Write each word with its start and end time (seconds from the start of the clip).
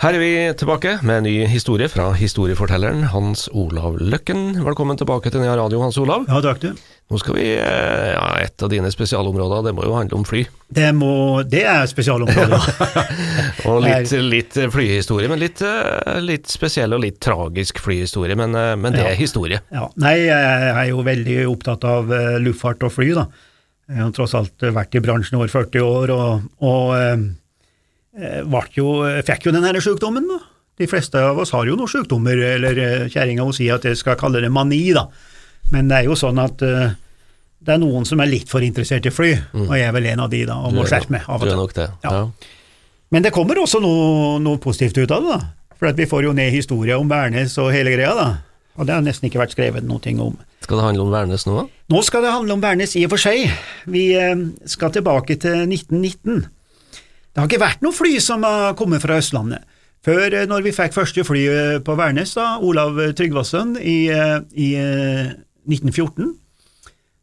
Her 0.00 0.16
er 0.16 0.22
vi 0.22 0.32
tilbake 0.56 0.94
med 1.04 1.18
en 1.18 1.26
ny 1.28 1.32
historie 1.52 1.84
fra 1.92 2.06
historiefortelleren 2.16 3.02
Hans 3.12 3.50
Olav 3.52 3.98
Løkken. 4.00 4.54
Velkommen 4.64 4.96
tilbake 4.96 5.28
til 5.28 5.42
Nea 5.42 5.58
Radio, 5.58 5.82
Hans 5.84 5.98
Olav. 6.00 6.22
Ja, 6.24 6.38
takk 6.40 6.62
du. 6.62 6.70
Nå 7.12 7.18
skal 7.20 7.36
vi, 7.36 7.50
eh, 7.52 8.06
ja, 8.14 8.22
Et 8.40 8.62
av 8.64 8.70
dine 8.72 8.88
spesialområder, 8.88 9.66
det 9.66 9.74
må 9.76 9.84
jo 9.84 9.92
handle 9.92 10.16
om 10.16 10.24
fly. 10.24 10.46
Det, 10.72 10.86
må, 10.96 11.42
det 11.44 11.66
er 11.68 11.84
spesialområdet. 11.84 12.60
og 13.68 13.82
litt, 13.84 14.14
litt 14.24 14.56
flyhistorie, 14.72 15.28
men 15.28 15.42
litt, 15.42 15.60
eh, 15.60 16.16
litt, 16.24 16.48
spesiell 16.48 16.96
og 16.96 17.04
litt 17.04 17.20
tragisk 17.20 17.82
flyhistorie. 17.84 18.38
Men, 18.40 18.56
eh, 18.56 18.72
men 18.80 18.96
det 18.96 19.04
ja. 19.04 19.12
er 19.12 19.20
historie. 19.20 19.60
Ja. 19.68 19.90
Nei, 20.00 20.16
jeg 20.30 20.72
er 20.72 20.88
jo 20.94 21.04
veldig 21.04 21.42
opptatt 21.52 21.84
av 21.84 22.08
luftfart 22.40 22.88
og 22.88 22.96
fly, 22.96 23.12
da. 23.20 23.28
Jeg 23.90 24.00
har 24.00 24.16
tross 24.16 24.32
alt 24.38 24.64
vært 24.64 24.96
i 24.96 25.04
bransjen 25.04 25.36
over 25.36 25.52
40 25.52 25.84
år, 25.84 26.16
og, 26.16 26.48
og 26.64 26.96
Eh, 26.96 27.16
jo, 28.76 28.94
fikk 29.26 29.46
jo 29.46 29.52
den 29.54 29.66
denne 29.66 29.82
sykdommen. 29.84 30.26
da. 30.28 30.40
De 30.80 30.88
fleste 30.88 31.20
av 31.20 31.38
oss 31.38 31.52
har 31.52 31.68
jo 31.68 31.76
noen 31.76 31.90
sykdommer, 31.92 32.38
eller 32.56 32.78
eh, 32.80 33.08
kjerringa 33.12 33.44
sier 33.52 33.76
at 33.76 33.84
jeg 33.84 33.98
skal 34.00 34.16
kalle 34.20 34.40
det 34.40 34.48
mani, 34.52 34.80
da. 34.96 35.06
Men 35.74 35.90
det 35.90 35.98
er 35.98 36.08
jo 36.08 36.16
sånn 36.18 36.40
at 36.40 36.62
uh, 36.64 36.94
det 37.60 37.74
er 37.74 37.80
noen 37.82 38.06
som 38.08 38.20
er 38.24 38.30
litt 38.30 38.48
for 38.50 38.64
interessert 38.64 39.04
i 39.06 39.12
fly, 39.12 39.34
mm. 39.52 39.66
og 39.66 39.74
jeg 39.76 39.86
er 39.86 39.92
vel 39.94 40.08
en 40.14 40.22
av 40.24 40.30
de, 40.32 40.40
da, 40.48 40.56
og 40.64 40.72
må 40.74 40.86
skjerpe 40.88 41.12
meg 41.12 41.28
av 41.28 41.44
og 41.44 41.50
til. 41.50 41.82
Det. 41.82 41.88
Ja. 42.06 42.14
Ja. 42.16 42.54
Men 43.12 43.26
det 43.26 43.34
kommer 43.34 43.60
også 43.60 43.82
noe, 43.84 44.38
noe, 44.42 44.60
positivt 44.62 45.02
ut 45.02 45.12
av 45.12 45.26
det, 45.26 45.36
da. 45.36 45.74
For 45.80 45.96
vi 45.96 46.06
får 46.08 46.24
jo 46.26 46.32
ned 46.36 46.52
historia 46.54 46.96
om 47.00 47.10
Værnes 47.10 47.58
og 47.60 47.70
hele 47.74 47.92
greia, 47.92 48.14
da. 48.16 48.30
Og 48.80 48.88
det 48.88 48.96
har 48.96 49.04
nesten 49.04 49.28
ikke 49.28 49.42
vært 49.42 49.52
skrevet 49.52 49.84
noe 49.84 50.14
om. 50.24 50.38
Skal 50.64 50.80
det 50.80 50.86
handle 50.86 51.04
om 51.04 51.12
Værnes 51.12 51.44
nå? 51.44 51.58
da? 51.58 51.84
Nå 51.92 52.00
skal 52.06 52.24
det 52.24 52.32
handle 52.32 52.56
om 52.56 52.64
Værnes 52.64 52.96
i 52.96 53.04
og 53.04 53.12
for 53.12 53.20
seg. 53.20 53.52
Vi 53.90 54.06
uh, 54.16 54.46
skal 54.64 54.96
tilbake 54.96 55.36
til 55.42 55.66
1919. 55.68 56.48
Det 57.30 57.38
har 57.38 57.46
ikke 57.46 57.62
vært 57.62 57.84
noe 57.84 57.94
fly 57.94 58.16
som 58.22 58.42
har 58.46 58.74
kommet 58.78 59.04
fra 59.04 59.20
Østlandet. 59.20 59.62
Før, 60.04 60.32
eh, 60.32 60.48
når 60.48 60.64
vi 60.64 60.72
fikk 60.72 60.96
første 60.96 61.24
fly 61.28 61.44
eh, 61.46 61.78
på 61.84 61.94
Værnes, 61.98 62.32
da, 62.38 62.56
Olav 62.64 62.98
Tryggvason, 63.16 63.76
i, 63.76 64.08
eh, 64.08 64.38
i 64.56 64.70
1914, 65.68 66.32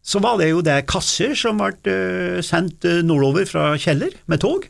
så 0.07 0.21
var 0.23 0.37
det 0.39 0.51
jo 0.51 0.63
det 0.63 0.85
kasser 0.87 1.33
som 1.35 1.59
ble 1.59 2.41
sendt 2.45 2.85
nordover 3.03 3.47
fra 3.49 3.73
Kjeller 3.81 4.13
med 4.31 4.39
tog. 4.39 4.69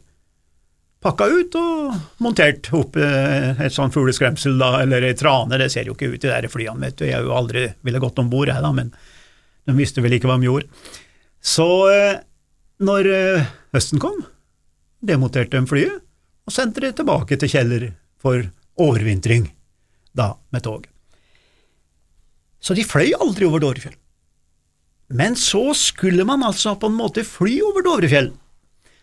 Pakka 1.03 1.27
ut 1.29 1.57
og 1.59 2.23
montert 2.25 2.71
opp 2.73 2.97
et 2.97 3.75
sånt 3.75 3.93
fugleskremsel, 3.93 4.55
da, 4.57 4.79
eller 4.81 5.05
ei 5.05 5.13
trane, 5.13 5.59
det 5.61 5.67
ser 5.69 5.85
jo 5.85 5.93
ikke 5.93 6.09
ut 6.15 6.25
i 6.25 6.31
de 6.41 6.49
flyene, 6.49 6.81
vet 6.87 6.97
du, 6.97 7.05
jeg 7.05 7.19
har 7.19 7.27
jo 7.27 7.35
aldri 7.37 7.67
ville 7.85 8.01
gått 8.01 8.17
om 8.17 8.31
bord, 8.31 8.49
jeg, 8.49 8.63
da, 8.65 8.71
men 8.73 8.89
de 9.69 9.77
visste 9.77 10.01
vel 10.01 10.17
ikke 10.17 10.31
hva 10.31 10.39
de 10.41 10.49
gjorde. 10.49 10.65
Så 11.37 11.69
når 12.81 13.11
høsten 13.77 14.01
kom, 14.01 14.17
demonterte 15.03 15.57
de 15.57 15.69
flyet 15.69 16.03
og 16.47 16.53
sendte 16.55 16.83
det 16.83 16.95
tilbake 16.97 17.37
til 17.39 17.51
Kjeller 17.51 17.89
for 18.21 18.47
overvintring, 18.79 19.49
da 20.15 20.33
med 20.53 20.63
tog. 20.63 20.87
Så 22.63 22.75
de 22.77 22.85
fløy 22.87 23.11
aldri 23.17 23.47
over 23.47 23.61
Dovrefjell. 23.63 23.95
Men 25.07 25.37
så 25.39 25.71
skulle 25.77 26.25
man 26.27 26.43
altså 26.43 26.75
på 26.79 26.89
en 26.89 26.97
måte 26.97 27.23
fly 27.27 27.59
over 27.63 27.85
Dovrefjell. 27.85 28.31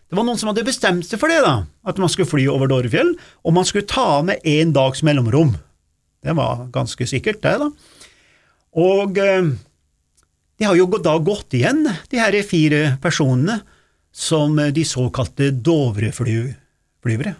Det 0.09 0.19
var 0.19 0.27
noen 0.27 0.41
som 0.41 0.51
hadde 0.51 0.67
bestemt 0.67 1.07
seg 1.09 1.21
for 1.21 1.33
det, 1.33 1.41
da, 1.45 1.65
at 1.89 2.01
man 2.01 2.11
skulle 2.13 2.29
fly 2.29 2.45
over 2.53 2.69
Dovrefjell, 2.71 3.15
og 3.45 3.57
man 3.57 3.69
skulle 3.69 3.89
ta 3.89 4.21
med 4.27 4.43
én 4.45 4.75
dags 4.77 5.03
mellomrom. 5.07 5.55
Det 6.25 6.35
var 6.37 6.67
ganske 6.75 7.09
sikkert, 7.09 7.41
det, 7.45 7.57
da. 7.61 7.71
Og 8.75 9.19
eh, 9.21 9.49
de 10.59 10.69
har 10.69 10.77
jo 10.77 10.87
da 10.99 11.17
gått 11.25 11.57
igjen, 11.57 11.87
de 12.11 12.21
her 12.21 12.37
fire 12.47 12.83
personene, 13.03 13.63
som 14.15 14.55
de 14.57 14.85
såkalte 14.87 15.51
Dovre-flyvere. 15.51 17.35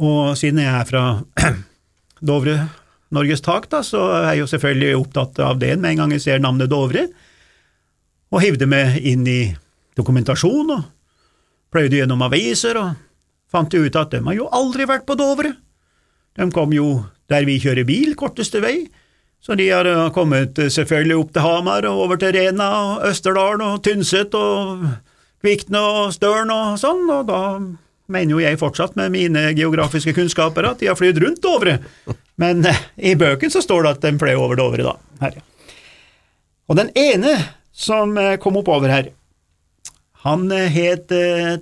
Og 0.00 0.36
siden 0.38 0.62
jeg 0.62 0.70
er 0.70 0.86
fra 0.86 1.02
Dovre, 2.30 2.56
Norges 3.10 3.42
tak, 3.42 3.66
da, 3.72 3.82
så 3.82 4.04
er 4.14 4.28
jeg 4.28 4.44
jo 4.44 4.50
selvfølgelig 4.52 5.00
opptatt 5.00 5.40
av 5.42 5.58
det 5.58 5.74
med 5.80 5.90
en 5.90 6.04
gang 6.04 6.14
jeg 6.14 6.22
ser 6.22 6.42
navnet 6.42 6.70
Dovre, 6.70 7.08
og 8.30 8.44
hivde 8.44 8.68
meg 8.70 9.00
inn 9.02 9.26
i 9.26 9.40
dokumentasjon 9.98 10.70
og 10.70 10.84
pløyde 11.74 11.98
gjennom 11.98 12.22
aviser 12.22 12.78
og 12.78 12.94
fant 13.50 13.74
ut 13.74 13.98
at 13.98 14.14
de 14.14 14.22
har 14.22 14.38
jo 14.38 14.46
aldri 14.54 14.86
vært 14.86 15.08
på 15.08 15.18
Dovre. 15.18 15.56
De 16.38 16.46
kom 16.54 16.70
jo 16.70 17.00
der 17.30 17.42
vi 17.46 17.58
kjører 17.62 17.86
bil, 17.86 18.14
korteste 18.18 18.62
vei, 18.62 18.84
så 19.42 19.56
de 19.58 19.66
har 19.72 19.88
kommet 20.14 20.54
selvfølgelig 20.70 21.18
opp 21.18 21.34
til 21.34 21.42
Hamar 21.42 21.90
og 21.90 22.04
over 22.06 22.20
til 22.22 22.36
Rena 22.36 22.70
og 22.78 23.06
Østerdalen 23.10 23.66
og 23.66 23.82
Tynset 23.82 24.34
og 24.38 24.86
Kvikne 25.40 25.80
og 25.80 26.10
Støren 26.14 26.52
og 26.52 26.74
sånn, 26.80 27.06
og 27.08 27.28
da 27.30 27.42
mener 28.10 28.34
jo 28.34 28.42
jeg 28.42 28.58
fortsatt 28.60 28.96
med 28.98 29.14
mine 29.14 29.46
geografiske 29.56 30.12
kunnskaper 30.16 30.66
at 30.68 30.82
de 30.82 30.90
har 30.90 30.98
flydd 30.98 31.20
rundt 31.22 31.40
Dovre, 31.44 31.78
men 32.40 32.64
eh, 32.68 32.82
i 33.12 33.14
bøken 33.18 33.52
så 33.52 33.62
står 33.64 33.86
det 33.86 33.94
at 33.94 34.04
de 34.04 34.20
fløy 34.20 34.34
over 34.34 34.58
Dovre, 34.58 34.84
da. 34.84 34.96
Her. 35.22 35.40
Og 36.70 36.78
den 36.78 36.92
ene 36.98 37.34
som 37.72 38.16
eh, 38.20 38.36
kom 38.42 38.58
oppover 38.60 38.92
her, 38.92 39.10
han 40.26 40.50
eh, 40.52 40.68
het 40.74 41.12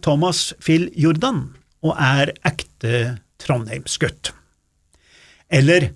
Thomas 0.02 0.48
Phil 0.58 0.88
Jordan 0.98 1.44
og 1.86 1.94
er 1.94 2.34
ekte 2.48 3.18
trondheimsgutt. 3.38 4.32
Eller, 5.48 5.92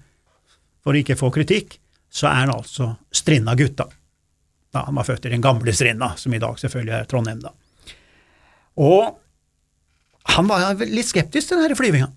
for 0.84 0.96
ikke 0.96 1.16
å 1.16 1.22
få 1.24 1.32
kritikk, 1.34 1.80
så 2.12 2.28
er 2.28 2.44
han 2.44 2.54
altså 2.54 2.92
Strinda-gutta. 3.12 3.88
da. 4.72 4.84
Han 4.86 5.00
var 5.00 5.08
født 5.08 5.26
i 5.26 5.32
den 5.34 5.42
gamle 5.44 5.74
Strinda, 5.74 6.12
som 6.16 6.32
i 6.34 6.40
dag 6.40 6.60
selvfølgelig 6.60 6.94
er 7.00 7.10
Trondheim, 7.10 7.42
da. 7.42 7.50
Og 8.80 9.18
han 10.32 10.48
var 10.48 10.80
litt 10.86 11.10
skeptisk 11.10 11.50
til 11.50 11.60
denne 11.60 11.76
flyvinga. 11.76 12.08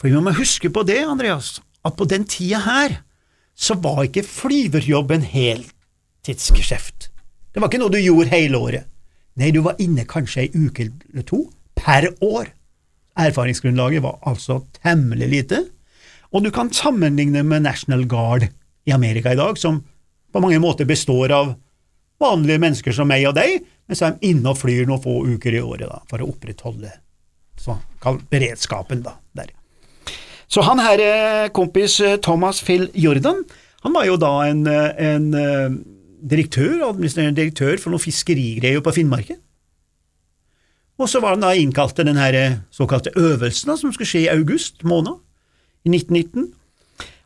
For 0.00 0.08
vi 0.08 0.22
må 0.22 0.32
huske 0.36 0.70
på 0.72 0.84
det, 0.88 1.02
Andreas, 1.04 1.58
at 1.84 1.96
på 1.98 2.06
den 2.08 2.24
tida 2.28 2.62
her 2.64 3.00
så 3.58 3.76
var 3.76 4.06
ikke 4.06 4.24
flyverjobb 4.24 5.10
en 5.12 5.26
heltidsgeskjeft. 5.26 7.10
Det 7.52 7.60
var 7.60 7.68
ikke 7.68 7.82
noe 7.82 7.92
du 7.92 8.00
gjorde 8.00 8.32
hele 8.32 8.60
året. 8.60 8.86
Nei, 9.36 9.50
du 9.52 9.60
var 9.64 9.80
inne 9.82 10.06
kanskje 10.08 10.46
ei 10.46 10.50
uke 10.54 10.88
eller 10.88 11.26
to 11.26 11.42
per 11.76 12.08
år. 12.24 12.48
Erfaringsgrunnlaget 13.20 14.04
var 14.04 14.20
altså 14.28 14.62
temmelig 14.80 15.28
lite, 15.28 15.64
og 16.30 16.44
du 16.44 16.50
kan 16.54 16.70
sammenligne 16.72 17.42
med 17.44 17.66
National 17.66 18.06
Guard 18.08 18.46
i 18.86 18.94
Amerika 18.94 19.32
i 19.34 19.38
dag, 19.38 19.58
som 19.58 19.82
på 20.30 20.42
mange 20.42 20.60
måter 20.62 20.86
består 20.88 21.34
av 21.34 21.52
vanlige 22.22 22.62
mennesker 22.62 22.94
som 22.94 23.08
meg 23.10 23.26
og 23.28 23.34
deg, 23.36 23.64
men 23.90 23.98
så 23.98 24.06
er 24.06 24.12
de 24.14 24.28
inne 24.30 24.46
og 24.46 24.60
flyr 24.60 24.84
noen 24.86 25.02
få 25.02 25.16
uker 25.26 25.56
i 25.58 25.60
året 25.66 25.88
da, 25.90 25.96
for 26.06 26.22
å 26.22 26.28
opprettholde 26.30 26.92
beredskapen 28.30 29.02
da, 29.02 29.16
der. 29.34 29.50
Så 30.46 30.62
han 30.62 30.78
her 30.82 31.02
eh, 31.02 31.48
kompis 31.54 31.98
eh, 31.98 32.20
Thomas 32.22 32.62
Phil 32.62 32.86
Jordan, 32.94 33.42
han 33.82 33.94
var 33.96 34.06
jo 34.06 34.14
da 34.20 34.30
en, 34.46 34.62
eh, 34.70 34.94
en 35.10 35.26
direktør, 36.22 36.84
administrerende 36.86 37.40
direktør 37.40 37.82
for 37.82 37.90
noen 37.90 38.04
fiskerigreier 38.04 38.82
på 38.84 38.94
Finnmarken. 38.94 39.40
Og 41.00 41.10
så 41.10 41.18
var 41.18 41.34
han 41.34 41.42
da 41.42 41.50
innkalt 41.58 41.96
til 41.98 42.06
den 42.06 42.20
såkalte 42.70 43.10
øvelsen 43.18 43.72
da, 43.72 43.78
som 43.80 43.90
skulle 43.90 44.06
skje 44.06 44.28
i 44.28 44.32
august 44.32 44.84
måned 44.86 45.18
i 45.82 45.90
1919. 45.90 46.52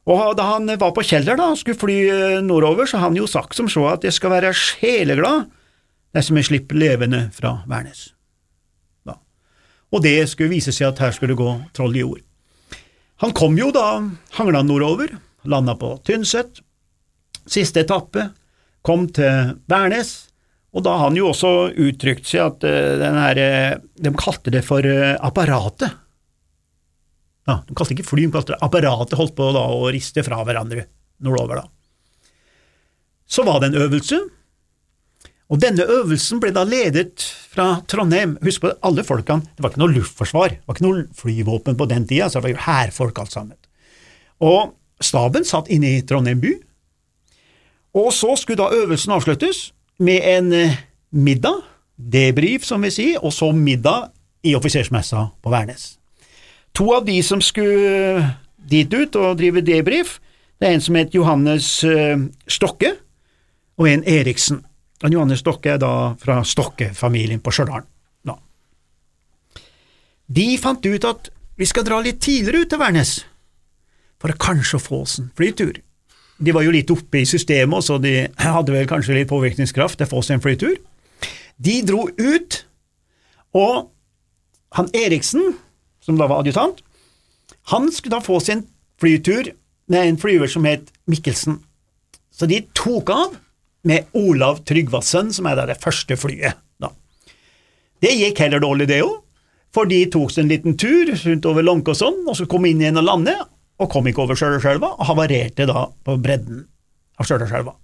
Og 0.09 0.33
da 0.39 0.47
han 0.55 0.73
var 0.81 0.97
på 0.97 1.05
Kjeller 1.05 1.37
da, 1.37 1.51
og 1.53 1.61
skulle 1.61 1.81
fly 1.81 1.99
nordover, 2.45 2.89
så 2.89 3.03
hadde 3.03 3.13
han 3.13 3.21
jo 3.21 3.29
sagt 3.29 3.57
som 3.59 3.69
så 3.69 3.85
at 3.93 4.09
jeg 4.09 4.17
skal 4.17 4.33
være 4.33 4.57
sjeleglad 4.57 5.51
dersom 6.15 6.39
jeg 6.39 6.49
slipper 6.51 6.79
levende 6.79 7.27
fra 7.35 7.57
Værnes. 7.71 8.07
Da. 9.07 9.19
Og 9.93 10.05
det 10.05 10.17
skulle 10.31 10.55
vise 10.55 10.75
seg 10.75 10.93
at 10.93 11.03
her 11.03 11.15
skulle 11.15 11.35
det 11.35 11.43
gå 11.43 11.57
troll 11.77 11.97
i 11.97 12.05
jord. 12.05 12.23
Han 13.23 13.35
kom 13.37 13.57
jo 13.59 13.71
da 13.75 13.89
hangla 14.39 14.63
nordover, 14.67 15.13
landa 15.49 15.77
på 15.79 15.97
Tynset, 16.07 16.61
siste 17.47 17.85
etappe, 17.85 18.29
kom 18.85 19.07
til 19.15 19.55
Værnes, 19.71 20.15
og 20.75 20.83
da 20.83 20.97
har 20.97 21.09
han 21.09 21.19
jo 21.19 21.29
også 21.31 21.51
uttrykt 21.71 22.27
seg 22.27 22.49
at 22.49 22.65
den 22.99 23.19
her, 23.21 23.39
eh, 23.39 23.77
De 23.95 24.11
kalte 24.19 24.51
det 24.51 24.65
for 24.67 24.83
uh, 24.83 25.15
apparatet. 25.23 25.93
Ja, 27.47 27.61
de 27.63 27.77
kalte 27.77 27.95
ikke 27.95 28.09
fly, 28.09 28.27
de 28.27 28.59
apparatet, 28.59 29.15
holdt 29.21 29.37
på 29.39 29.53
da 29.55 29.63
å 29.71 29.87
riste 29.95 30.25
fra 30.27 30.41
hverandre 30.43 30.89
nordover, 31.23 31.63
da. 31.63 31.69
Så 33.31 33.45
var 33.47 33.61
det 33.61 33.71
en 33.71 33.83
øvelse, 33.87 34.19
og 35.53 35.61
denne 35.61 35.85
øvelsen 35.85 36.41
ble 36.41 36.55
da 36.57 36.65
ledet 36.65 37.21
fra 37.53 37.83
Trondheim. 37.89 38.39
Husk 38.45 38.63
på 38.65 38.73
alle 38.87 39.05
folkene, 39.05 39.45
det 39.45 39.65
var 39.65 39.73
ikke 39.73 39.83
noe 39.83 39.93
luftforsvar, 39.93 40.55
det 40.57 40.65
var 40.65 40.79
ikke 40.79 40.87
noe 40.87 41.05
flyvåpen 41.19 41.77
på 41.77 41.89
den 41.91 42.07
tida, 42.09 42.31
så 42.31 42.41
det 42.41 42.47
var 42.47 42.55
jo 42.55 42.63
hærfolk 42.65 43.21
alt 43.21 43.35
sammen. 43.35 43.59
Og 44.41 44.73
staben 45.05 45.45
satt 45.45 45.69
inne 45.73 45.99
i 45.99 46.05
Trondheim 46.07 46.41
by, 46.41 46.55
og 47.95 48.11
så 48.13 48.33
skulle 48.41 48.59
da 48.59 48.73
øvelsen 48.75 49.13
avsluttes 49.15 49.69
med 50.03 50.25
en 50.27 50.53
eh, 50.53 50.79
middag, 51.11 51.63
debrief 51.95 52.65
som 52.67 52.83
vi 52.83 52.91
sier, 52.91 53.21
og 53.23 53.33
så 53.33 53.53
middag 53.55 54.11
i 54.43 54.57
offisersmessa 54.59 55.29
på 55.43 55.53
Værnes. 55.53 55.95
To 56.75 56.89
av 56.97 57.05
de 57.07 57.21
som 57.23 57.39
skulle 57.45 58.25
dit 58.59 58.91
ut 58.91 59.15
og 59.21 59.39
drive 59.39 59.63
debrief, 59.63 60.19
det 60.59 60.69
er 60.69 60.75
en 60.75 60.83
som 60.83 60.99
het 60.99 61.15
Johannes 61.15 61.69
eh, 61.85 62.17
Stokke, 62.51 62.97
og 63.79 63.91
en 63.91 64.03
Eriksen. 64.07 64.65
Johannes 65.03 65.43
Stokke 65.43 65.75
er 65.75 65.81
da 65.83 66.15
fra 66.21 66.39
Stokke-familien 66.47 67.43
på 67.43 67.53
Stjørdal. 67.53 67.85
De 70.27 70.55
fant 70.59 70.87
ut 70.87 71.05
at 71.05 71.29
vi 71.61 71.67
skal 71.69 71.85
dra 71.87 72.01
litt 72.03 72.23
tidligere 72.25 72.65
ut 72.65 72.71
til 72.73 72.81
Værnes, 72.81 73.13
for 74.19 74.33
å 74.33 74.41
kanskje 74.41 74.81
få 74.81 75.03
oss 75.05 75.19
en 75.21 75.31
flytur. 75.37 75.77
De 76.41 76.55
var 76.55 76.65
jo 76.65 76.73
litt 76.75 76.91
oppe 76.91 77.21
i 77.21 77.29
systemet, 77.29 77.85
så 77.85 77.99
de 78.03 78.25
hadde 78.41 78.75
vel 78.75 78.89
kanskje 78.91 79.19
litt 79.19 79.31
påvirkningskraft 79.31 80.01
til 80.01 80.09
å 80.09 80.13
få 80.15 80.23
seg 80.25 80.39
en 80.39 80.45
flytur. 80.45 80.79
De 81.63 81.77
dro 81.87 82.09
ut, 82.09 82.59
og 83.55 83.93
han 84.75 84.91
Eriksen, 84.97 85.55
som 86.03 86.19
da 86.19 86.27
var 86.31 86.43
adjutant, 86.43 86.81
han 87.71 87.93
skulle 87.93 88.17
da 88.17 88.25
få 88.25 88.41
seg 88.43 88.59
en 88.59 88.67
flytur 89.01 89.53
med 89.93 90.09
en 90.09 90.19
flyver 90.21 90.51
som 90.51 90.67
het 90.67 90.89
Mikkelsen. 91.11 91.61
Så 92.35 92.49
de 92.51 92.65
tok 92.75 93.13
av 93.13 93.37
med 93.85 94.09
Olav 94.17 94.63
Tryggvason, 94.67 95.33
som 95.33 95.49
er 95.49 95.61
det 95.69 95.81
første 95.83 96.17
flyet. 96.19 96.57
Da. 96.81 96.91
Det 98.03 98.15
gikk 98.17 98.41
heller 98.45 98.63
dårlig, 98.63 98.89
det 98.91 99.03
òg, 99.05 99.21
for 99.75 99.91
de 99.91 100.05
tok 100.11 100.31
seg 100.33 100.45
en 100.45 100.53
liten 100.53 100.77
tur 100.79 101.11
rundt 101.13 101.49
over 101.51 101.67
Långkåsson, 101.67 102.23
og 102.29 102.39
så 102.39 102.47
kom 102.51 102.67
inn 102.69 102.83
igjen 102.83 103.01
og 103.01 103.09
lande, 103.09 103.35
og 103.83 103.91
kom 103.91 104.07
ikke 104.07 104.23
over 104.25 104.39
Stjørdalselva, 104.39 104.95
og 104.95 105.09
havarerte 105.11 105.67
da 105.69 105.89
på 106.07 106.17
bredden 106.23 106.63
av 107.19 107.27
Stjørdalselva. 107.27 107.75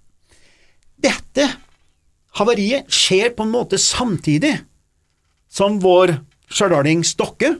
Dette 1.01 1.47
havariet 2.39 2.89
skjer 2.91 3.33
på 3.35 3.45
en 3.45 3.53
måte 3.53 3.79
samtidig 3.81 4.53
som 5.51 5.81
vår 5.83 6.15
stjørdaling 6.51 7.03
Stokke 7.07 7.55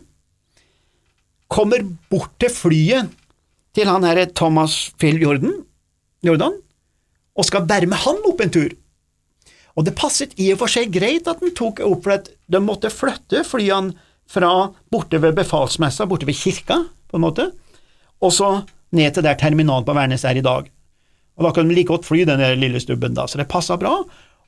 kommer 1.52 1.84
bort 2.12 2.38
til 2.40 2.54
flyet 2.54 3.12
til 3.76 3.88
han 3.88 4.06
herre 4.08 4.30
Thomas 4.36 4.92
Phil 5.00 5.20
Jordan, 5.20 5.62
Jordan 6.24 6.56
og 7.38 7.48
skal 7.48 7.68
være 7.70 7.90
med 7.90 8.02
han 8.04 8.20
opp 8.28 8.42
en 8.44 8.54
tur. 8.54 8.74
Og 9.80 9.88
det 9.88 9.96
passet 9.96 10.34
i 10.42 10.50
og 10.54 10.60
for 10.64 10.72
seg 10.72 10.92
greit 10.92 11.30
at 11.32 11.40
den 11.44 11.54
tok 11.56 11.80
opp, 11.86 12.04
for 12.04 12.18
at 12.18 12.32
de 12.52 12.60
måtte 12.64 12.92
flytte 12.92 13.46
flyene 13.48 13.96
fra 14.32 14.52
borte 14.92 15.20
ved 15.20 15.36
befalsmessa, 15.40 16.08
borte 16.08 16.28
ved 16.28 16.38
kirka, 16.40 16.82
på 17.12 17.20
en 17.20 17.26
måte, 17.26 17.50
og 18.24 18.32
så 18.32 18.52
ned 18.96 19.16
til 19.16 19.26
der 19.26 19.40
terminalen 19.40 19.88
på 19.88 19.96
Værnes 19.96 20.24
er 20.28 20.40
i 20.40 20.44
dag. 20.46 20.68
Og 21.40 21.48
Da 21.48 21.52
kan 21.56 21.68
de 21.68 21.76
like 21.76 21.88
godt 21.88 22.06
fly 22.06 22.24
den 22.28 22.44
lille 22.60 22.80
stubben, 22.80 23.16
da, 23.16 23.26
så 23.28 23.40
det 23.40 23.50
passa 23.50 23.78
bra. 23.80 24.04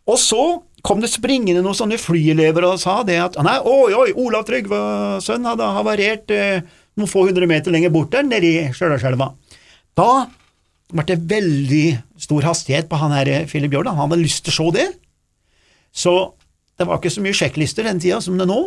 Og 0.07 0.19
så 0.19 0.61
kom 0.83 0.99
det 0.99 1.09
springende 1.11 1.63
noen 1.63 1.77
sånne 1.77 1.97
flyelever 1.97 2.67
og 2.67 2.79
sa 2.81 3.01
det 3.07 3.17
at 3.23 3.37
nei, 3.43 3.55
oi, 3.63 3.93
oi, 3.95 4.09
Olav 4.19 4.43
Trygvasønn 4.47 5.47
hadde 5.47 5.69
havarert 5.77 6.33
eh, 6.35 6.59
noen 6.99 7.09
få 7.09 7.23
hundre 7.29 7.47
meter 7.47 7.71
lenger 7.71 7.93
bort 7.93 8.11
der, 8.11 8.27
nede 8.27 8.49
i 8.49 8.65
Stjørdalselva. 8.75 9.31
Da 9.95 10.09
ble 10.93 11.05
det 11.09 11.19
veldig 11.29 11.85
stor 12.21 12.45
hastighet 12.45 12.89
på 12.89 12.99
han 13.01 13.13
her 13.15 13.29
eh, 13.31 13.45
Philip 13.49 13.73
Jordan, 13.73 13.97
han 13.97 14.11
hadde 14.11 14.23
lyst 14.23 14.45
til 14.45 14.53
å 14.53 14.57
se 14.57 14.77
det. 14.77 14.87
Så 15.93 16.13
det 16.79 16.87
var 16.89 16.99
ikke 16.99 17.13
så 17.13 17.23
mye 17.23 17.37
sjekklister 17.37 17.87
den 17.87 18.01
tida 18.01 18.19
som 18.23 18.37
det 18.37 18.45
er 18.47 18.51
nå. 18.51 18.61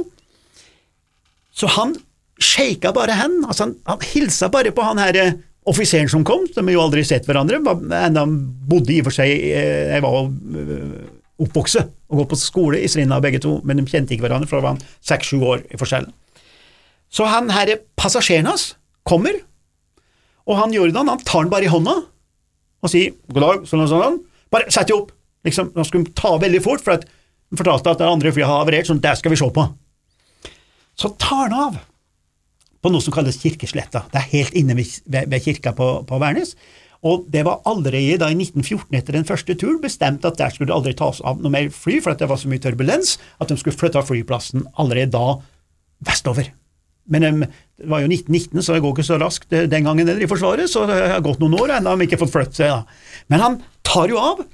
Så 1.57 1.71
han 1.77 1.97
shaka 2.43 2.93
bare 2.95 3.17
hen, 3.17 3.39
altså 3.47 3.67
han, 3.67 3.77
han 3.89 4.03
hilsa 4.13 4.51
bare 4.53 4.75
på 4.75 4.85
han 4.85 5.01
her 5.01 5.19
eh, 5.23 5.37
offiseren 5.67 6.11
som 6.11 6.25
kom, 6.27 6.45
de 6.47 6.63
har 6.63 6.75
jo 6.75 6.83
aldri 6.85 7.03
sett 7.07 7.27
hverandre, 7.27 7.59
enda 7.59 8.23
han 8.23 8.37
bodde 8.69 8.95
i 8.95 9.01
og 9.03 9.09
for 9.09 9.17
seg 9.17 9.33
eh, 9.33 9.95
Jeg 9.97 10.05
var 10.05 10.29
oppvokst 11.43 11.81
og 11.81 12.21
gått 12.21 12.31
på 12.33 12.39
skole 12.41 12.81
i 12.81 12.89
Strinda 12.91 13.19
begge 13.23 13.41
to, 13.43 13.59
men 13.67 13.81
de 13.81 13.87
kjente 13.89 14.15
ikke 14.15 14.27
hverandre, 14.29 14.49
for 14.51 14.61
det 14.61 14.69
var 14.69 14.85
seks-sju 15.05 15.41
år 15.43 15.65
i 15.69 15.81
forskjellen. 15.81 16.13
Så 17.13 17.27
han 17.31 17.51
her 17.55 17.77
passasjeren 17.99 18.49
hans 18.51 18.75
kommer, 19.07 19.39
og 20.47 20.61
han 20.61 20.75
Jordan 20.75 21.11
han 21.11 21.25
tar 21.27 21.45
den 21.45 21.53
bare 21.53 21.67
i 21.67 21.73
hånda 21.73 21.97
og 22.87 22.93
sier 22.93 23.15
god 23.33 23.45
dag, 23.45 23.67
sånn 23.69 23.85
og 23.85 23.91
sånn, 23.93 24.21
bare 24.55 24.71
sett 24.73 24.91
deg 24.91 25.01
opp. 25.01 25.13
Liksom, 25.47 25.75
Nå 25.77 25.85
skulle 25.87 26.09
de 26.09 26.15
ta 26.19 26.33
veldig 26.43 26.63
fort, 26.65 26.83
for 26.83 26.97
at 26.97 27.05
de 27.07 27.59
fortalte 27.59 27.93
at 27.93 28.01
det 28.01 28.09
andre 28.09 28.33
flyet 28.35 28.49
har 28.49 28.63
havarert, 28.63 28.89
sånn 28.89 29.03
det 29.03 29.13
skal 29.19 29.35
vi 29.35 29.39
se 29.41 29.51
på. 29.55 29.67
Så 30.97 31.13
tar 31.21 31.47
han 31.47 31.61
av 31.67 31.79
på 32.83 32.91
noe 32.93 33.03
som 33.03 33.15
kalles 33.15 33.39
Kirkesletta. 33.43 34.07
Det 34.13 34.21
er 34.21 34.33
helt 34.33 34.59
inne 34.59 34.77
ved, 34.79 34.91
ved 35.07 35.43
kirka 35.43 35.73
på, 35.77 35.89
på 36.07 36.19
Værnes. 36.23 36.55
Og 37.07 37.27
det 37.31 37.43
var 37.47 37.61
allerede 37.69 38.19
da 38.23 38.31
i 38.33 38.37
1914, 38.39 38.95
etter 38.97 39.17
den 39.19 39.27
første 39.29 39.55
turen, 39.59 39.81
bestemt 39.83 40.25
at 40.27 40.39
der 40.41 40.53
skulle 40.53 40.71
det 40.71 40.77
aldri 40.77 40.95
tas 40.97 41.21
av 41.27 41.43
noe 41.43 41.53
mer 41.53 41.69
fly, 41.75 41.99
for 42.03 42.17
det 42.17 42.29
var 42.31 42.41
så 42.41 42.51
mye 42.51 42.63
turbulens 42.63 43.17
at 43.43 43.51
de 43.51 43.59
skulle 43.61 43.77
flytte 43.77 44.01
av 44.01 44.09
flyplassen 44.09 44.67
allerede 44.81 45.13
da 45.15 45.37
vestover. 46.07 46.51
Men 47.13 47.27
um, 47.27 47.45
det 47.77 47.89
var 47.93 48.03
jo 48.03 48.09
1919, 48.09 48.63
så 48.65 48.75
det 48.75 48.83
går 48.85 48.95
ikke 48.95 49.07
så 49.09 49.19
raskt 49.21 49.53
eh, 49.53 49.67
den 49.71 49.89
gangen 49.89 50.09
eller 50.09 50.23
i 50.25 50.29
Forsvaret, 50.31 50.71
så 50.73 50.87
det 50.89 50.97
har 51.13 51.25
gått 51.25 51.43
noen 51.43 51.59
år, 51.59 51.75
ennå 51.77 51.93
har 51.93 52.01
de 52.01 52.07
ikke 52.09 52.21
fått 52.23 52.33
flyttet 52.33 52.61
seg. 52.63 52.73
da. 52.73 53.25
Men 53.33 53.45
han 53.45 53.59
tar 53.87 54.13
jo 54.13 54.21
av, 54.21 54.45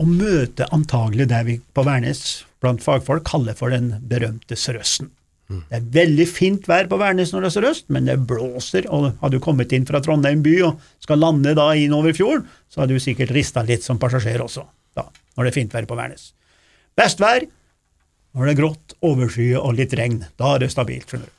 og 0.00 0.10
møter 0.10 0.70
antagelig 0.72 1.26
det 1.28 1.40
vi 1.48 1.56
på 1.74 1.84
Værnes 1.84 2.44
blant 2.62 2.84
fagfolk 2.84 3.26
kaller 3.28 3.56
for 3.58 3.74
den 3.74 3.96
berømte 4.08 4.56
Sørøsten. 4.56 5.10
Det 5.50 5.78
er 5.80 5.86
veldig 5.96 6.26
fint 6.30 6.68
vær 6.70 6.86
på 6.90 6.98
Værnes 7.00 7.32
når 7.34 7.42
det 7.42 7.48
er 7.48 7.54
sørøst, 7.56 7.88
men 7.90 8.06
det 8.06 8.20
blåser, 8.30 8.86
og 8.86 9.08
hadde 9.18 9.34
du 9.34 9.42
kommet 9.42 9.72
inn 9.74 9.86
fra 9.88 9.98
Trondheim 10.02 10.44
by 10.44 10.52
og 10.68 10.84
skal 11.02 11.18
lande 11.18 11.56
da 11.58 11.72
inn 11.74 11.94
over 11.96 12.14
fjorden, 12.14 12.44
så 12.70 12.84
hadde 12.84 12.94
du 12.94 13.02
sikkert 13.02 13.32
rista 13.34 13.64
litt 13.66 13.82
som 13.82 13.98
passasjer 13.98 14.44
også, 14.44 14.62
da, 14.94 15.08
når 15.34 15.48
det 15.48 15.50
er 15.50 15.58
fint 15.58 15.74
vær 15.74 15.88
på 15.90 15.98
Værnes. 15.98 16.28
Best 16.98 17.22
vær 17.22 17.48
når 18.30 18.46
det 18.46 18.54
er 18.54 18.60
grått, 18.62 18.94
overskyet 19.02 19.58
og 19.58 19.74
litt 19.74 19.94
regn. 19.98 20.20
Da 20.38 20.54
er 20.54 20.62
det 20.62 20.70
stabilt, 20.70 21.10
skjønner 21.10 21.26
du. 21.26 21.36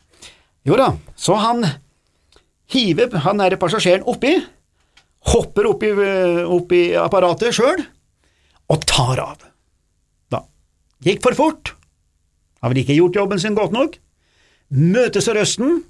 Jo 0.68 0.78
da, 0.78 0.92
så 1.18 1.38
han 1.42 1.66
hiver 2.72 3.16
han 3.26 3.42
derre 3.42 3.60
passasjeren 3.60 4.06
oppi, 4.08 4.36
hopper 5.32 5.70
opp 5.72 6.74
i, 6.76 6.84
apparatet 6.98 7.56
sjøl, 7.56 7.82
og 8.72 8.86
tar 8.88 9.22
av. 9.24 9.46
Da. 10.32 10.44
Gikk 11.04 11.24
for 11.26 11.38
fort 11.38 11.74
har 12.62 12.72
vel 12.72 12.84
ikke 12.84 12.98
gjort 12.98 13.18
jobben 13.18 13.42
sin 13.42 13.58
godt 13.58 13.74
nok, 13.74 13.96
møter 14.70 15.34
røsten, 15.36 15.82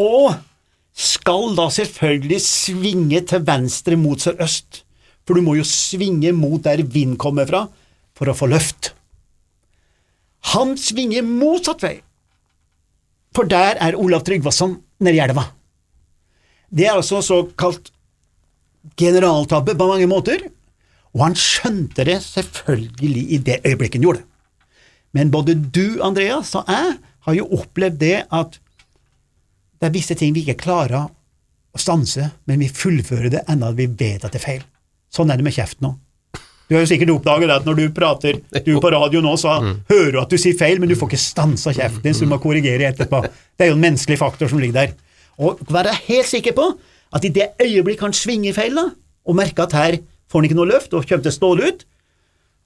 og 0.00 0.36
skal 0.96 1.50
da 1.58 1.66
selvfølgelig 1.72 2.38
svinge 2.44 3.20
til 3.28 3.42
venstre 3.44 3.98
mot 4.00 4.22
sørøst, 4.22 4.84
for 5.26 5.36
du 5.36 5.44
må 5.44 5.56
jo 5.58 5.66
svinge 5.66 6.30
mot 6.36 6.62
der 6.64 6.84
vind 6.86 7.18
kommer 7.20 7.48
fra 7.48 7.66
for 8.16 8.30
å 8.30 8.36
få 8.36 8.48
løft. 8.48 8.92
Han 10.54 10.76
svinger 10.78 11.26
motsatt 11.26 11.82
vei, 11.82 11.96
for 13.34 13.48
der 13.48 13.78
er 13.82 13.96
Olav 13.98 14.24
Tryggvason 14.26 14.76
nedi 15.04 15.20
elva. 15.22 15.44
Det 16.70 16.86
er 16.86 16.96
altså 16.96 17.22
såkalt 17.24 17.90
generaltabbe 18.98 19.74
på 19.74 19.88
mange 19.88 20.06
måter, 20.10 20.46
og 21.16 21.24
han 21.24 21.36
skjønte 21.38 22.04
det 22.06 22.20
selvfølgelig 22.22 23.24
i 23.32 23.38
det 23.42 23.60
øyeblikket 23.64 23.98
han 23.98 24.06
gjorde 24.06 24.22
det. 24.22 24.28
Men 25.16 25.30
både 25.32 25.54
du, 25.54 26.02
Andreas, 26.04 26.54
og 26.58 26.68
jeg 26.68 26.96
har 27.26 27.36
jo 27.38 27.48
opplevd 27.56 28.00
det 28.02 28.16
at 28.30 28.58
det 29.80 29.88
er 29.88 29.94
visse 29.94 30.16
ting 30.16 30.34
vi 30.36 30.42
ikke 30.44 30.66
klarer 30.66 31.06
å 31.06 31.80
stanse, 31.80 32.30
men 32.48 32.60
vi 32.60 32.68
fullfører 32.72 33.32
det 33.32 33.44
enda 33.48 33.72
vi 33.76 33.88
vet 33.88 34.24
at 34.24 34.32
det 34.32 34.40
er 34.40 34.46
feil. 34.46 34.66
Sånn 35.12 35.32
er 35.32 35.40
det 35.40 35.46
med 35.46 35.56
kjeft 35.56 35.80
nå. 35.84 35.94
Du 36.66 36.74
har 36.74 36.82
jo 36.82 36.90
sikkert 36.90 37.12
oppdaget 37.14 37.52
at 37.54 37.66
når 37.66 37.78
du 37.78 37.84
prater 37.94 38.40
du 38.66 38.72
på 38.82 38.90
radio 38.90 39.22
nå, 39.22 39.36
så 39.38 39.54
mm. 39.62 39.74
hører 39.90 40.12
du 40.16 40.20
at 40.24 40.32
du 40.32 40.38
sier 40.40 40.56
feil, 40.58 40.80
men 40.82 40.90
du 40.90 40.96
får 40.98 41.12
ikke 41.12 41.22
stansa 41.22 41.74
kjeften 41.76 42.02
din, 42.02 42.16
så 42.16 42.26
du 42.26 42.32
må 42.32 42.40
korrigere 42.42 42.88
etterpå. 42.88 43.22
Det 43.54 43.66
er 43.66 43.70
jo 43.70 43.76
en 43.78 43.84
menneskelig 43.84 44.18
faktor 44.18 44.50
som 44.50 44.62
ligger 44.62 44.80
der. 44.80 44.94
Og 45.38 45.60
være 45.70 45.94
helt 46.08 46.26
sikker 46.26 46.56
på 46.56 46.70
at 47.14 47.24
i 47.24 47.30
det 47.30 47.52
øyeblikk 47.62 48.02
han 48.02 48.16
svinger 48.16 48.56
feil, 48.56 48.74
da, 48.74 48.88
og 49.26 49.38
merker 49.38 49.68
at 49.68 49.76
her 49.78 49.98
får 50.26 50.42
han 50.42 50.48
ikke 50.48 50.58
noe 50.58 50.70
løft 50.72 50.94
og 50.96 51.06
kommer 51.06 51.26
til 51.26 51.34
å 51.34 51.36
ståle 51.38 51.70
ut, 51.70 51.86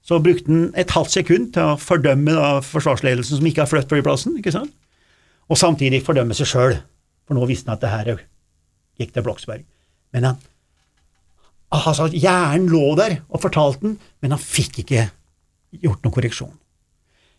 så 0.01 0.17
brukte 0.23 0.49
han 0.49 0.69
et 0.81 0.93
halvt 0.95 1.13
sekund 1.13 1.51
til 1.53 1.73
å 1.73 1.77
fordømme 1.77 2.33
da, 2.33 2.53
forsvarsledelsen 2.65 3.37
som 3.37 3.49
ikke 3.49 3.65
har 3.65 3.69
flyttet 3.69 3.93
flyplassen, 3.93 4.39
ikke 4.41 4.55
sant? 4.55 4.73
og 5.51 5.59
samtidig 5.59 5.99
fordømme 6.05 6.35
seg 6.37 6.47
sjøl, 6.47 6.77
for 7.27 7.35
nå 7.35 7.45
visste 7.49 7.67
han 7.67 7.75
at 7.75 7.83
det 7.83 7.91
her 7.91 8.21
gikk 9.01 9.11
til 9.13 9.25
Bloksberg. 9.25 9.65
Men 10.15 10.29
han 10.29 10.39
altså, 11.71 12.09
Hjernen 12.11 12.69
lå 12.71 12.95
der 12.99 13.19
og 13.29 13.43
fortalte 13.43 13.85
den, 13.85 13.97
men 14.21 14.35
han 14.35 14.41
fikk 14.41 14.81
ikke 14.83 15.07
gjort 15.81 16.03
noen 16.03 16.15
korreksjon. 16.15 16.55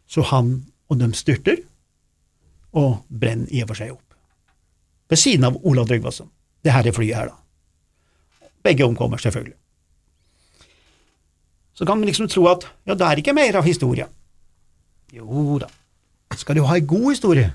Så 0.08 0.24
han 0.32 0.54
og 0.90 1.00
dem 1.00 1.14
styrter, 1.16 1.62
og 2.72 3.02
brenner 3.08 3.50
i 3.52 3.60
og 3.60 3.68
for 3.68 3.80
seg 3.82 3.92
opp. 3.92 4.14
Ved 5.12 5.20
siden 5.20 5.44
av 5.44 5.58
Olav 5.68 5.90
Drøgvason. 5.90 6.30
Det 6.64 6.72
her 6.72 6.86
er 6.88 6.96
flyet 6.96 7.18
her, 7.18 7.32
da. 7.32 8.48
Begge 8.64 8.86
omkommer, 8.86 9.20
selvfølgelig 9.20 9.58
så 11.74 11.86
kan 11.86 11.98
man 11.98 12.06
liksom 12.06 12.28
tro 12.28 12.46
at 12.46 12.66
ja, 12.84 12.94
det 12.94 13.06
er 13.06 13.20
ikke 13.20 13.34
mer 13.34 13.56
av 13.58 13.66
historia. 13.66 14.08
Jo 15.12 15.58
da, 15.58 15.68
skal 16.38 16.56
du 16.56 16.64
ha 16.68 16.76
en 16.78 16.86
god 16.86 17.08
historie, 17.10 17.48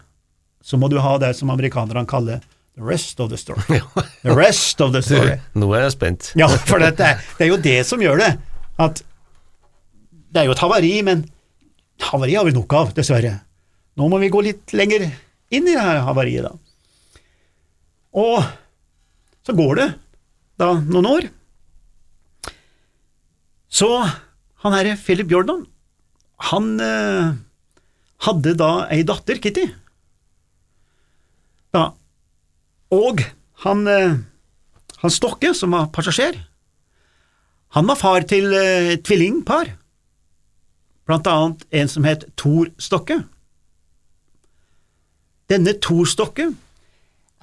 så 0.62 0.77
må 0.77 0.89
du 0.91 0.98
ha 1.01 1.13
det 1.22 1.34
som 1.38 1.51
amerikanerne 1.53 2.03
kaller 2.10 2.41
the 2.77 2.84
rest 2.84 3.19
of 3.19 3.29
the 3.29 3.38
story. 3.38 3.81
The 4.22 4.36
rest 4.36 4.81
of 4.81 4.93
the 4.93 5.01
story. 5.01 5.39
Nå 5.57 5.69
er 5.74 5.88
jeg 5.88 5.96
spent. 5.98 6.31
ja, 6.38 6.48
for 6.69 6.77
det, 6.84 6.93
det 7.00 7.48
er 7.48 7.50
jo 7.50 7.57
det 7.57 7.79
som 7.89 8.01
gjør 8.01 8.22
det. 8.22 8.31
At 8.77 9.01
det 10.29 10.43
er 10.43 10.46
jo 10.46 10.53
et 10.53 10.62
havari, 10.62 10.91
men 11.01 11.24
havari 12.05 12.36
har 12.38 12.46
vi 12.46 12.53
nok 12.53 12.75
av, 12.77 12.91
dessverre. 12.93 13.39
Nå 13.98 14.10
må 14.12 14.19
vi 14.22 14.29
gå 14.29 14.43
litt 14.46 14.75
lenger 14.77 15.07
inn 15.07 15.65
i 15.65 15.74
det 15.74 15.81
her 15.81 16.03
havariet, 16.05 16.46
da. 16.46 16.53
Og 18.17 18.46
så 19.48 19.55
går 19.57 19.81
det 19.81 19.88
da 20.62 20.69
noen 20.77 21.10
år, 21.10 21.27
så 23.69 23.89
han 24.63 24.74
herre 24.74 24.96
Philip 24.98 25.29
Jordan, 25.31 25.65
han 26.50 26.69
eh, 26.81 27.36
hadde 28.25 28.53
da 28.57 28.72
ei 28.93 29.03
datter, 29.05 29.38
Kitty. 29.41 29.65
Ja. 31.77 31.91
Og 32.94 33.24
han, 33.63 33.88
eh, 33.88 34.17
han 35.01 35.12
Stokke, 35.12 35.53
som 35.53 35.75
var 35.75 35.89
passasjer, 35.91 36.38
han 37.75 37.88
var 37.88 38.00
far 38.00 38.24
til 38.24 38.53
eh, 38.56 38.96
tvillingpar, 39.03 39.74
blant 41.08 41.27
annet 41.27 41.65
en 41.72 41.91
som 41.91 42.08
het 42.08 42.25
Tor 42.39 42.72
Stokke. 42.79 43.22
Denne 45.51 45.75
Tor 45.79 46.08
Stokke 46.08 46.51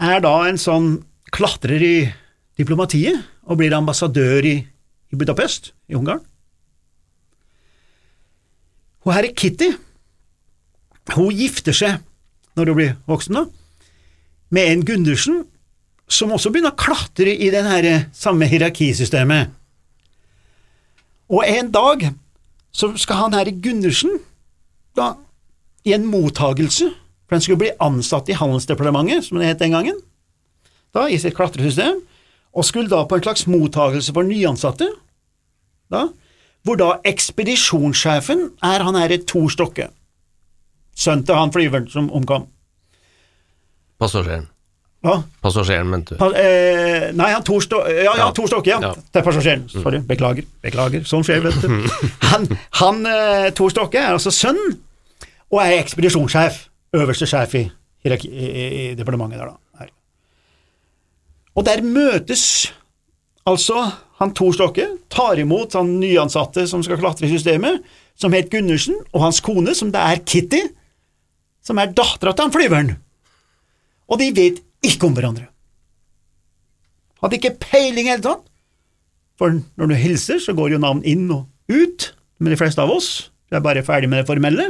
er 0.00 0.20
da 0.24 0.34
en 0.48 0.60
sånn 0.60 0.88
klatrer 1.32 1.82
i 1.82 1.96
diplomatiet 2.58 3.20
og 3.48 3.60
blir 3.60 3.74
ambassadør 3.76 4.44
i, 4.48 4.56
i 5.12 5.18
Budapest, 5.18 5.72
i 5.88 5.96
Ungarn. 5.96 6.22
Og 9.04 9.12
er 9.12 9.32
Kitty. 9.36 9.74
Hun 11.12 11.36
gifter 11.36 11.76
seg, 11.76 12.00
når 12.56 12.70
hun 12.70 12.78
blir 12.78 12.94
voksen, 13.08 13.36
da, 13.36 13.63
med 14.50 14.72
en 14.72 14.84
Gundersen, 14.86 15.44
som 16.08 16.32
også 16.34 16.50
begynner 16.52 16.74
å 16.74 16.78
klatre 16.78 17.32
i 17.32 17.48
det 17.52 17.62
her 17.64 17.88
samme 18.16 18.48
hierarkisystemet. 18.50 19.52
Og 21.32 21.44
en 21.48 21.70
dag 21.72 22.10
så 22.74 22.90
skal 23.00 23.24
han 23.24 23.36
her 23.36 23.50
Gundersen 23.62 24.18
da, 24.98 25.14
i 25.84 25.94
en 25.96 26.06
mottagelse, 26.06 26.90
for 27.24 27.36
han 27.36 27.44
skulle 27.44 27.62
bli 27.62 27.72
ansatt 27.82 28.28
i 28.28 28.36
Handelsdepartementet, 28.38 29.24
som 29.26 29.40
det 29.40 29.48
het 29.48 29.62
den 29.62 29.74
gangen, 29.74 29.96
da, 30.94 31.08
i 31.08 31.18
sitt 31.18 31.36
klatresystem, 31.36 32.02
og 32.54 32.66
skulle 32.66 32.92
da 32.92 33.02
på 33.08 33.18
en 33.18 33.24
slags 33.24 33.48
mottagelse 33.50 34.14
for 34.14 34.26
nyansatte, 34.26 34.86
da, 35.90 36.06
hvor 36.64 36.78
da 36.80 36.94
ekspedisjonssjefen 37.04 38.46
er 38.64 38.84
han 38.86 38.96
herre 38.96 39.18
Tor 39.26 39.50
Stokke, 39.52 39.90
sønnen 40.96 41.26
til 41.26 41.36
han 41.36 41.52
flyveren 41.52 41.90
som 41.92 42.12
omkom. 42.14 42.46
Passasjeren. 44.00 44.48
Hva? 45.04 45.18
Passasjeren, 45.44 45.88
mente 45.92 46.14
du. 46.14 46.18
Pa, 46.20 46.30
eh, 46.40 47.10
nei, 47.12 47.28
han 47.34 47.44
Tor 47.44 47.60
Stokke, 47.62 47.92
ja, 47.92 48.14
ja. 48.16 48.30
Tor 48.36 48.48
Stokke, 48.48 48.70
ja. 48.72 48.78
Ja. 48.80 48.92
Det 48.96 49.20
er 49.20 49.26
passasjeren. 49.26 49.66
Sorry, 49.68 50.00
beklager. 50.08 50.46
Beklager. 50.64 51.04
Sånn 51.08 51.26
skjer, 51.26 51.42
vet 51.44 51.58
du. 51.60 51.74
Han, 52.30 52.48
han 52.80 53.02
eh, 53.10 53.50
Tor 53.56 53.72
Stokke 53.74 54.00
er 54.00 54.14
altså 54.16 54.32
sønn, 54.34 54.62
og 55.52 55.60
er 55.62 55.76
ekspedisjonssjef. 55.82 56.62
Øverste 56.96 57.28
sjef 57.28 57.54
i, 57.58 57.66
i, 58.06 58.14
i, 58.14 58.46
i 58.54 58.86
departementet 58.96 59.42
der, 59.42 59.52
da. 59.52 59.82
Her. 59.82 59.92
Og 61.58 61.68
der 61.68 61.84
møtes 61.84 62.46
altså 63.44 63.84
han 64.22 64.32
Tor 64.34 64.54
Stokke, 64.56 64.86
tar 65.12 65.38
imot 65.42 65.74
han 65.76 65.98
nyansatte 66.00 66.64
som 66.70 66.82
skal 66.86 67.00
klatre 67.02 67.26
i 67.28 67.32
systemet, 67.34 67.82
som 68.16 68.32
het 68.32 68.48
Gundersen, 68.52 68.96
og 69.12 69.26
hans 69.26 69.42
kone, 69.44 69.74
som 69.76 69.90
det 69.92 70.00
er 70.00 70.22
Kitty, 70.24 70.62
som 71.64 71.80
er 71.82 71.92
dattera 71.92 72.32
til 72.32 72.46
han 72.46 72.54
flyveren. 72.54 72.94
Og 74.10 74.20
de 74.20 74.30
vet 74.36 74.60
ikke 74.84 75.08
om 75.08 75.16
hverandre. 75.16 75.48
Hadde 77.22 77.38
ikke 77.38 77.56
peiling 77.62 78.08
i 78.08 78.12
hele 78.12 78.24
tatt. 78.24 78.44
For 79.40 79.56
når 79.80 79.90
du 79.90 79.96
hilser, 79.98 80.38
så 80.42 80.54
går 80.54 80.74
jo 80.74 80.82
navn 80.82 81.00
inn 81.08 81.26
og 81.32 81.48
ut, 81.72 82.10
med 82.42 82.52
de 82.52 82.58
fleste 82.58 82.82
av 82.82 82.90
oss. 82.92 83.30
Vi 83.48 83.56
er 83.56 83.64
bare 83.64 83.84
ferdig 83.86 84.10
med 84.10 84.20
det 84.20 84.28
formelle. 84.28 84.68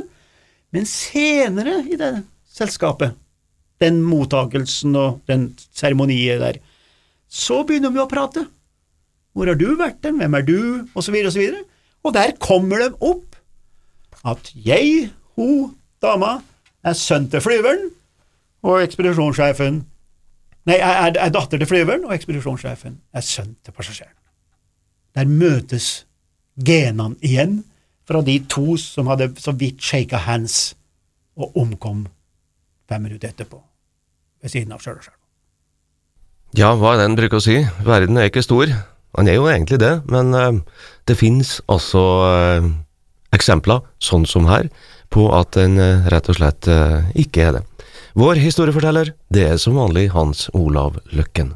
Men 0.75 0.87
senere 0.89 1.81
i 1.89 1.99
det 1.99 2.13
selskapet, 2.55 3.17
den 3.83 4.01
mottakelsen 4.07 4.95
og 4.99 5.25
den 5.29 5.49
seremoniet 5.75 6.43
der, 6.43 6.61
så 7.29 7.63
begynner 7.67 7.93
vi 7.95 8.03
å 8.03 8.11
prate. 8.11 8.45
Hvor 9.35 9.51
har 9.51 9.59
du 9.59 9.73
vært 9.79 10.05
hen, 10.07 10.21
hvem 10.21 10.37
er 10.39 10.47
du, 10.47 10.59
og 10.95 11.03
så 11.03 11.11
videre 11.15 11.33
og 11.33 11.35
så 11.35 11.43
videre. 11.43 11.65
Og 12.05 12.15
der 12.15 12.37
kommer 12.39 12.85
det 12.85 12.93
opp 13.03 13.35
at 14.25 14.53
jeg, 14.55 15.11
hun, 15.35 15.75
dama, 16.05 16.39
er 16.85 16.97
sønn 16.97 17.27
til 17.33 17.43
flyveren, 17.43 17.89
og 18.65 18.81
ekspedisjonssjefen 18.83 19.85
Nei, 20.65 20.79
er, 20.81 21.11
er, 21.11 21.17
er 21.21 21.33
datter 21.33 21.61
til 21.61 21.69
flyveren, 21.69 22.07
og 22.09 22.15
ekspedisjonssjefen 22.15 22.95
er 23.13 23.25
sønn 23.25 23.51
til 23.61 23.75
passasjeren. 23.77 24.17
Der 25.13 25.29
møtes 25.29 26.07
genene 26.57 27.19
igjen 27.21 27.59
fra 28.09 28.23
de 28.25 28.39
to 28.49 28.79
som 28.81 29.11
hadde 29.13 29.29
så 29.41 29.53
vidt 29.61 29.83
shaka 29.85 30.23
hands 30.25 30.73
og 31.37 31.53
omkom 31.61 32.07
fem 32.89 33.05
minutter 33.05 33.29
etterpå, 33.29 33.61
ved 34.41 34.55
siden 34.55 34.73
av 34.73 34.81
sjøl 34.81 34.97
og 34.97 35.05
sjøl. 35.05 35.21
Ja, 36.57 36.73
hva 36.79 36.95
er 36.95 37.03
det 37.03 37.11
en 37.11 37.19
bruker 37.19 37.41
å 37.41 37.45
si? 37.45 37.59
Verden 37.85 38.17
er 38.21 38.31
ikke 38.31 38.45
stor. 38.47 38.71
Han 39.19 39.29
er 39.29 39.39
jo 39.39 39.49
egentlig 39.51 39.81
det, 39.83 39.93
men 40.11 40.33
uh, 40.33 40.81
det 41.09 41.19
finnes 41.19 41.57
altså 41.71 42.03
uh, 42.25 42.69
eksempler, 43.35 43.83
sånn 44.03 44.27
som 44.31 44.49
her, 44.49 44.69
på 45.13 45.29
at 45.35 45.55
den 45.59 45.77
uh, 45.77 46.07
rett 46.11 46.31
og 46.31 46.39
slett 46.39 46.71
ikke 47.19 47.49
er 47.49 47.59
det. 47.59 47.65
Vår 48.15 48.39
historieforteller, 48.39 49.09
det 49.35 49.43
er 49.43 49.57
som 49.59 49.75
vanlig 49.75 50.05
Hans 50.15 50.47
Olav 50.55 51.01
Løkken. 51.11 51.49